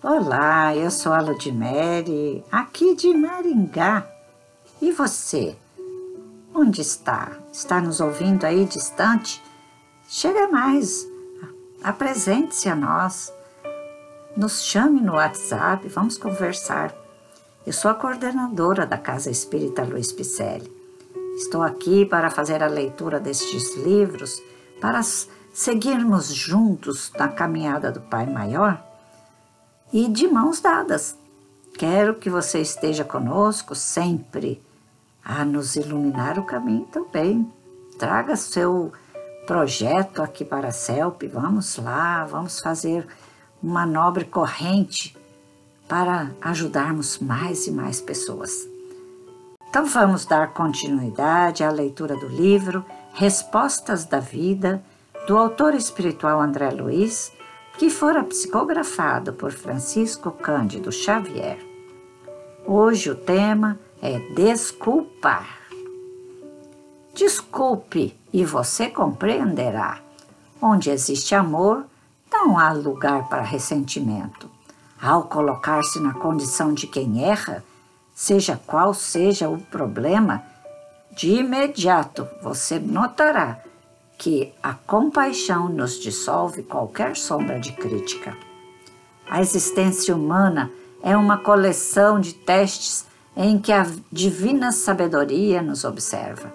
Olá, 0.00 0.76
eu 0.76 0.92
sou 0.92 1.12
a 1.12 1.20
Ludmere, 1.20 2.44
aqui 2.52 2.94
de 2.94 3.12
Maringá. 3.12 4.08
E 4.80 4.92
você? 4.92 5.56
Onde 6.54 6.80
está? 6.80 7.32
Está 7.52 7.80
nos 7.80 8.00
ouvindo 8.00 8.44
aí 8.44 8.64
distante? 8.64 9.42
Chega 10.08 10.46
mais, 10.46 11.04
apresente-se 11.82 12.68
a 12.68 12.76
nós. 12.76 13.32
Nos 14.36 14.62
chame 14.62 15.00
no 15.00 15.14
WhatsApp, 15.14 15.88
vamos 15.88 16.16
conversar. 16.16 16.94
Eu 17.66 17.72
sou 17.72 17.90
a 17.90 17.94
coordenadora 17.94 18.86
da 18.86 18.98
Casa 18.98 19.32
Espírita 19.32 19.82
Luiz 19.82 20.12
Picelli. 20.12 20.72
Estou 21.34 21.60
aqui 21.60 22.06
para 22.06 22.30
fazer 22.30 22.62
a 22.62 22.68
leitura 22.68 23.18
destes 23.18 23.74
livros, 23.74 24.40
para 24.80 25.02
seguirmos 25.02 26.32
juntos 26.32 27.10
na 27.18 27.26
caminhada 27.26 27.90
do 27.90 28.00
Pai 28.00 28.26
Maior 28.26 28.86
e 29.92 30.08
de 30.08 30.28
mãos 30.28 30.60
dadas. 30.60 31.16
Quero 31.76 32.14
que 32.14 32.28
você 32.28 32.60
esteja 32.60 33.04
conosco 33.04 33.74
sempre 33.74 34.60
a 35.24 35.44
nos 35.44 35.76
iluminar 35.76 36.38
o 36.38 36.44
caminho 36.44 36.86
também. 36.86 37.50
Traga 37.98 38.36
seu 38.36 38.92
projeto 39.46 40.22
aqui 40.22 40.44
para 40.44 40.68
a 40.68 40.72
CELP, 40.72 41.24
vamos 41.26 41.76
lá, 41.76 42.24
vamos 42.24 42.60
fazer 42.60 43.06
uma 43.62 43.86
nobre 43.86 44.24
corrente 44.24 45.16
para 45.88 46.30
ajudarmos 46.40 47.18
mais 47.18 47.66
e 47.66 47.70
mais 47.70 48.00
pessoas. 48.00 48.68
Então 49.68 49.86
vamos 49.86 50.24
dar 50.24 50.52
continuidade 50.52 51.62
à 51.62 51.70
leitura 51.70 52.16
do 52.16 52.28
livro 52.28 52.84
Respostas 53.14 54.04
da 54.04 54.20
Vida, 54.20 54.82
do 55.26 55.36
autor 55.36 55.74
espiritual 55.74 56.40
André 56.40 56.70
Luiz, 56.70 57.32
que 57.78 57.88
fora 57.88 58.24
psicografado 58.24 59.32
por 59.32 59.52
Francisco 59.52 60.32
Cândido 60.32 60.90
Xavier. 60.90 61.64
Hoje 62.66 63.08
o 63.08 63.14
tema 63.14 63.78
é 64.02 64.18
desculpar. 64.34 65.60
Desculpe 67.14 68.18
e 68.32 68.44
você 68.44 68.88
compreenderá. 68.88 70.00
Onde 70.60 70.90
existe 70.90 71.36
amor, 71.36 71.84
não 72.32 72.58
há 72.58 72.72
lugar 72.72 73.28
para 73.28 73.42
ressentimento. 73.42 74.50
Ao 75.00 75.22
colocar-se 75.22 76.00
na 76.00 76.14
condição 76.14 76.74
de 76.74 76.88
quem 76.88 77.24
erra, 77.24 77.62
seja 78.12 78.60
qual 78.66 78.92
seja 78.92 79.48
o 79.48 79.56
problema, 79.56 80.42
de 81.12 81.30
imediato 81.30 82.26
você 82.42 82.80
notará 82.80 83.62
que 84.18 84.52
a 84.60 84.74
compaixão 84.74 85.68
nos 85.68 85.98
dissolve 85.98 86.64
qualquer 86.64 87.16
sombra 87.16 87.60
de 87.60 87.72
crítica. 87.72 88.36
A 89.30 89.40
existência 89.40 90.14
humana 90.14 90.70
é 91.02 91.16
uma 91.16 91.38
coleção 91.38 92.20
de 92.20 92.34
testes 92.34 93.06
em 93.36 93.56
que 93.56 93.72
a 93.72 93.86
divina 94.10 94.72
sabedoria 94.72 95.62
nos 95.62 95.84
observa, 95.84 96.52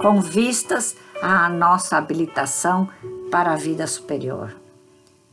com 0.00 0.20
vistas 0.20 0.96
à 1.22 1.48
nossa 1.48 1.96
habilitação 1.96 2.88
para 3.30 3.52
a 3.52 3.56
vida 3.56 3.86
superior. 3.86 4.56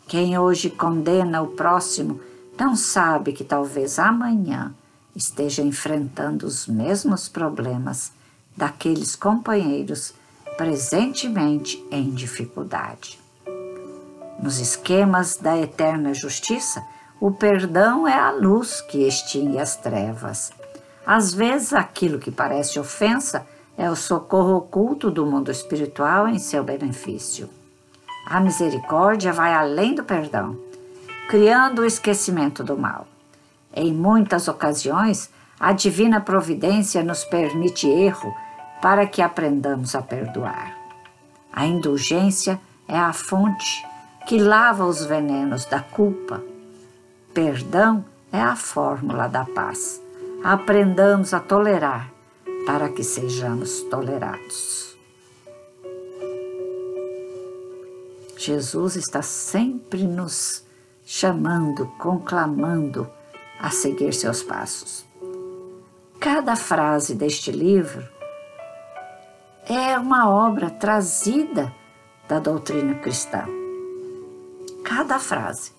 Quem 0.07 0.37
hoje 0.37 0.69
condena 0.69 1.41
o 1.41 1.47
próximo 1.47 2.19
não 2.59 2.75
sabe 2.75 3.33
que 3.33 3.43
talvez 3.43 3.97
amanhã 3.97 4.71
esteja 5.15 5.63
enfrentando 5.63 6.45
os 6.45 6.67
mesmos 6.67 7.27
problemas 7.27 8.11
daqueles 8.55 9.15
companheiros 9.15 10.13
presentemente 10.57 11.83
em 11.91 12.09
dificuldade. 12.09 13.19
Nos 14.39 14.59
esquemas 14.59 15.37
da 15.37 15.57
eterna 15.57 16.13
justiça, 16.13 16.83
o 17.19 17.31
perdão 17.31 18.07
é 18.07 18.13
a 18.13 18.31
luz 18.31 18.81
que 18.81 19.07
extingue 19.07 19.57
as 19.57 19.75
trevas. 19.75 20.51
Às 21.05 21.33
vezes, 21.33 21.73
aquilo 21.73 22.19
que 22.19 22.31
parece 22.31 22.79
ofensa 22.79 23.45
é 23.77 23.89
o 23.89 23.95
socorro 23.95 24.55
oculto 24.55 25.09
do 25.09 25.25
mundo 25.25 25.49
espiritual 25.51 26.27
em 26.27 26.37
seu 26.37 26.63
benefício. 26.63 27.49
A 28.25 28.39
misericórdia 28.39 29.33
vai 29.33 29.53
além 29.53 29.95
do 29.95 30.03
perdão, 30.03 30.57
criando 31.27 31.81
o 31.81 31.85
esquecimento 31.85 32.63
do 32.63 32.77
mal. 32.77 33.07
Em 33.75 33.93
muitas 33.93 34.47
ocasiões, 34.47 35.29
a 35.59 35.71
divina 35.71 36.21
providência 36.21 37.03
nos 37.03 37.23
permite 37.23 37.87
erro 37.87 38.33
para 38.83 39.07
que 39.07 39.21
aprendamos 39.21 39.95
a 39.95 40.01
perdoar. 40.01 40.77
A 41.53 41.65
indulgência 41.65 42.59
é 42.85 42.97
a 42.97 43.13
fonte 43.13 43.81
que 44.27 44.37
lava 44.37 44.85
os 44.85 45.05
venenos 45.05 45.63
da 45.63 45.79
culpa. 45.79 46.43
Perdão 47.33 48.03
é 48.29 48.41
a 48.41 48.57
fórmula 48.57 49.29
da 49.29 49.45
paz. 49.45 50.01
Aprendamos 50.43 51.33
a 51.33 51.39
tolerar 51.39 52.11
para 52.65 52.89
que 52.89 53.05
sejamos 53.05 53.83
tolerados. 53.83 54.97
Jesus 58.35 58.97
está 58.97 59.21
sempre 59.21 60.03
nos 60.03 60.61
chamando, 61.05 61.87
conclamando 61.97 63.09
a 63.61 63.69
seguir 63.69 64.13
seus 64.13 64.43
passos. 64.43 65.05
Cada 66.19 66.57
frase 66.57 67.15
deste 67.15 67.49
livro 67.49 68.11
é 69.75 69.97
uma 69.97 70.29
obra 70.29 70.69
trazida 70.69 71.73
da 72.27 72.39
doutrina 72.39 72.95
cristã. 72.95 73.45
Cada 74.83 75.19
frase. 75.19 75.71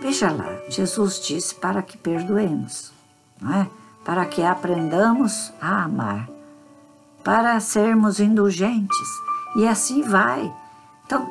Veja 0.00 0.30
lá, 0.32 0.48
Jesus 0.68 1.20
disse 1.20 1.54
para 1.54 1.82
que 1.82 1.96
perdoemos, 1.96 2.92
não 3.40 3.54
é? 3.54 3.68
para 4.04 4.26
que 4.26 4.42
aprendamos 4.42 5.52
a 5.60 5.84
amar, 5.84 6.28
para 7.22 7.58
sermos 7.60 8.18
indulgentes, 8.18 9.08
e 9.54 9.66
assim 9.66 10.02
vai. 10.02 10.52
Então, 11.06 11.30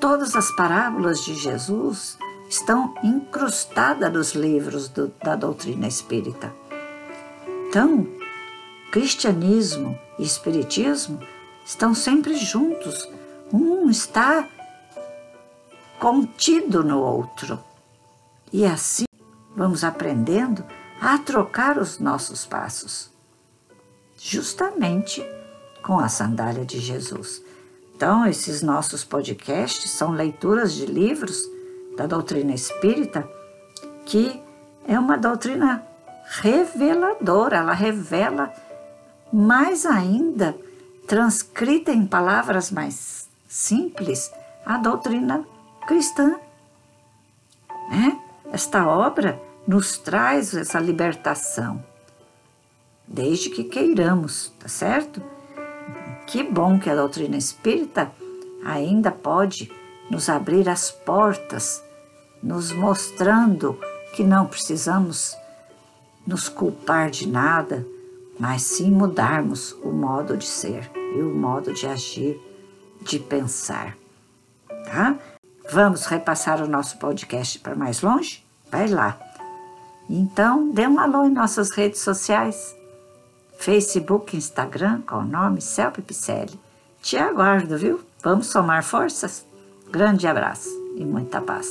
todas 0.00 0.34
as 0.34 0.50
parábolas 0.52 1.22
de 1.22 1.34
Jesus 1.34 2.16
estão 2.48 2.94
incrustadas 3.02 4.10
nos 4.10 4.34
livros 4.34 4.88
do, 4.88 5.12
da 5.22 5.36
doutrina 5.36 5.86
espírita. 5.86 6.50
Então, 7.68 8.06
cristianismo 8.90 9.98
e 10.18 10.22
espiritismo 10.22 11.20
estão 11.64 11.94
sempre 11.94 12.36
juntos. 12.36 13.08
Um 13.52 13.88
está 13.90 14.48
contido 15.98 16.82
no 16.82 17.00
outro. 17.00 17.58
E 18.52 18.64
assim 18.64 19.04
vamos 19.54 19.84
aprendendo 19.84 20.64
a 21.00 21.18
trocar 21.18 21.78
os 21.78 21.98
nossos 21.98 22.44
passos, 22.46 23.10
justamente 24.16 25.24
com 25.82 25.98
a 25.98 26.08
sandália 26.08 26.64
de 26.64 26.78
Jesus. 26.78 27.42
Então, 27.94 28.26
esses 28.26 28.62
nossos 28.62 29.04
podcasts 29.04 29.90
são 29.90 30.12
leituras 30.12 30.72
de 30.72 30.86
livros 30.86 31.42
da 31.96 32.06
doutrina 32.06 32.54
espírita, 32.54 33.28
que 34.06 34.40
é 34.86 34.98
uma 34.98 35.18
doutrina 35.18 35.84
reveladora, 36.40 37.56
ela 37.58 37.72
revela 37.72 38.52
mais 39.32 39.84
ainda, 39.84 40.56
transcrita 41.06 41.92
em 41.92 42.06
palavras 42.06 42.70
mais 42.70 43.28
simples, 43.48 44.30
a 44.64 44.76
doutrina 44.76 45.44
cristã. 45.86 46.36
Né? 47.90 48.20
Esta 48.52 48.86
obra 48.86 49.40
nos 49.66 49.98
traz 49.98 50.54
essa 50.54 50.78
libertação, 50.78 51.84
desde 53.06 53.50
que 53.50 53.64
queiramos, 53.64 54.52
tá 54.58 54.68
certo? 54.68 55.22
Que 56.26 56.42
bom 56.42 56.78
que 56.78 56.90
a 56.90 56.94
doutrina 56.94 57.36
espírita 57.36 58.10
ainda 58.64 59.10
pode 59.10 59.70
nos 60.10 60.28
abrir 60.28 60.68
as 60.68 60.90
portas, 60.90 61.82
nos 62.42 62.72
mostrando 62.72 63.78
que 64.14 64.24
não 64.24 64.46
precisamos 64.46 65.36
nos 66.26 66.48
culpar 66.48 67.10
de 67.10 67.26
nada, 67.26 67.86
mas 68.38 68.62
sim 68.62 68.90
mudarmos 68.90 69.72
o 69.82 69.90
modo 69.90 70.36
de 70.36 70.46
ser 70.46 70.90
e 70.94 71.20
o 71.20 71.34
modo 71.34 71.72
de 71.72 71.86
agir, 71.86 72.40
de 73.02 73.18
pensar. 73.18 73.96
Tá? 74.84 75.16
Vamos 75.70 76.06
repassar 76.06 76.62
o 76.62 76.68
nosso 76.68 76.98
podcast 76.98 77.58
para 77.58 77.74
mais 77.74 78.00
longe? 78.00 78.44
Vai 78.70 78.88
lá. 78.88 79.18
Então, 80.08 80.70
dê 80.70 80.86
um 80.86 80.98
alô 80.98 81.24
em 81.24 81.30
nossas 81.30 81.70
redes 81.70 82.00
sociais. 82.00 82.74
Facebook, 83.58 84.36
Instagram, 84.36 85.02
com 85.02 85.16
o 85.16 85.24
nome 85.24 85.60
Celpe 85.60 86.00
Picelli. 86.00 86.58
Te 87.02 87.16
aguardo, 87.16 87.76
viu? 87.76 88.00
Vamos 88.22 88.46
somar 88.46 88.82
forças? 88.82 89.44
Grande 89.90 90.26
abraço 90.26 90.68
e 90.96 91.04
muita 91.04 91.40
paz. 91.40 91.68